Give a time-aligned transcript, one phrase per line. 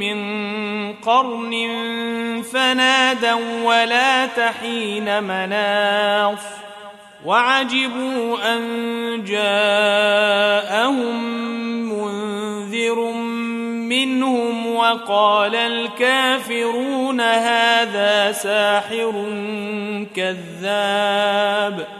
[0.00, 1.52] من قرن
[2.52, 6.40] فنادوا ولا تحين مناص
[7.24, 11.00] وعجبوا أن جاءهم
[11.92, 13.12] منذر
[13.90, 19.24] منهم وقال الكافرون هذا ساحر
[20.16, 21.99] كذاب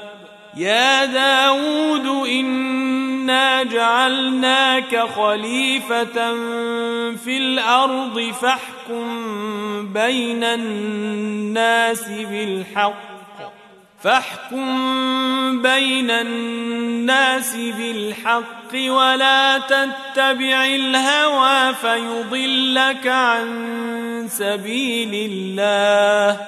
[0.57, 6.33] يا داود إنا جعلناك خليفة
[7.15, 9.07] في الأرض فاحكم
[9.93, 13.11] بين الناس بالحق
[14.03, 26.47] فاحكم بين الناس بالحق ولا تتبع الهوى فيضلك عن سبيل الله.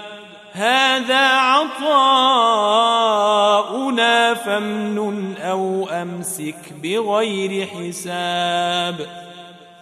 [0.53, 2.23] هذا عطاؤنا
[4.33, 9.07] فامنن أو أمسك بغير حساب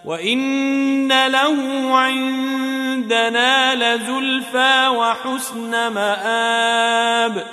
[0.04, 1.56] وإن له
[1.96, 7.44] عندنا لزلفى وحسن مآب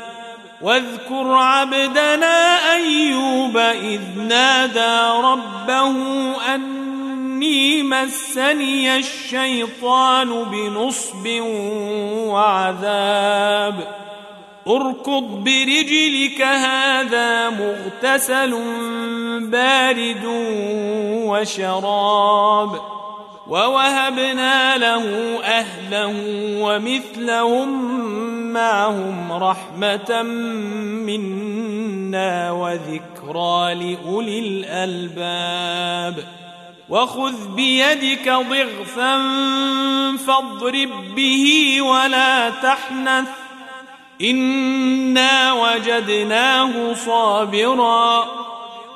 [0.62, 5.92] واذكر عبدنا أيوب إذ نادى ربه
[6.56, 6.87] أن
[7.48, 11.28] إني مسني الشيطان بنصب
[12.28, 13.88] وعذاب.
[14.68, 18.62] اركض برجلك هذا مغتسل
[19.40, 20.26] بارد
[21.26, 22.82] وشراب.
[23.48, 25.04] ووهبنا له
[25.44, 26.14] أهله
[26.62, 27.94] ومثلهم
[28.54, 30.24] معهم رحمة
[31.08, 36.24] منا وذكرى لأولي الألباب.
[36.90, 39.22] وخذ بيدك ضغثا
[40.28, 43.28] فاضرب به ولا تحنث.
[44.22, 48.26] إنا وجدناه صابرا.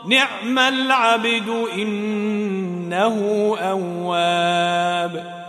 [0.08, 3.18] نعم العبد إنه
[3.62, 5.42] أواب.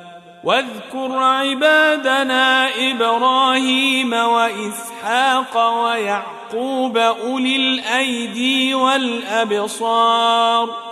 [0.44, 10.91] واذكر عبادنا إبراهيم وإسحاق ويعقوب أولي الأيدي والأبصار.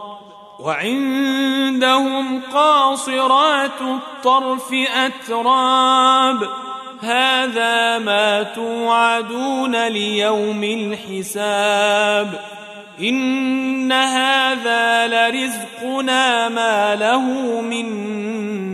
[0.63, 6.49] وعندهم قاصرات الطرف أتراب.
[7.01, 12.39] هذا ما توعدون ليوم الحساب.
[12.99, 17.21] إن هذا لرزقنا ما له
[17.61, 17.85] من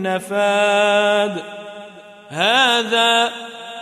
[0.02, 1.42] نفاد.
[2.28, 3.32] هذا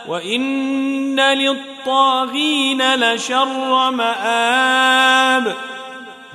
[0.08, 5.54] وإن للطاغين لشر مآب.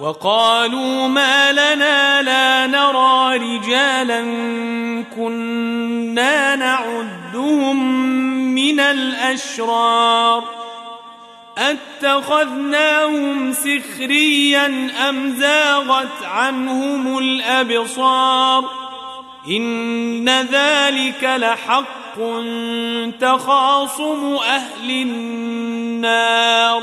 [0.00, 4.20] وقالوا ما لنا لا نرى رجالا
[5.16, 7.92] كنا نعدهم
[8.54, 10.44] من الأشرار
[11.58, 18.64] أتخذناهم سخريا أم زاغت عنهم الأبصار
[19.48, 22.18] إن ذلك لحق
[23.20, 26.82] تخاصم أهل النار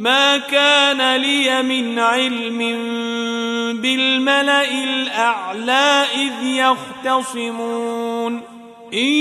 [0.00, 2.58] ما كان لي من علم
[3.82, 6.46] بالملأ الأعلى إذ
[7.06, 8.42] يختصمون.
[8.94, 9.12] إن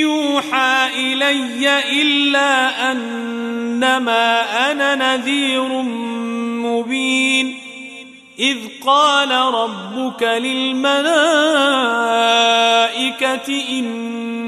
[0.00, 5.68] يوحى إلي إلا أنما أنا نذير
[6.62, 7.58] مبين.
[8.38, 11.08] إذ قال ربك للملائكة
[13.70, 14.47] اني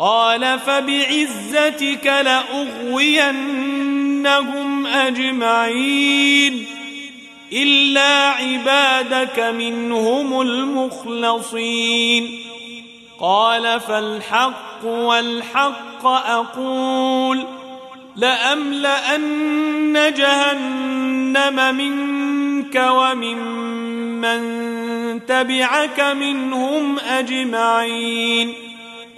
[0.00, 3.36] قال فبعزتك لأغوينهم
[4.86, 6.66] أجمعين
[7.52, 11.90] إلا عبادك منهم المخلصين
[13.20, 17.44] قال فالحق والحق أقول
[18.16, 23.38] لأملأن جهنم منك ومن
[24.20, 24.40] من
[25.26, 28.69] تبعك منهم أجمعين